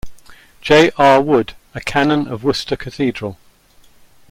[0.63, 0.89] J.
[0.97, 1.21] R.
[1.21, 3.37] Wood, a canon of Worcester Cathedral.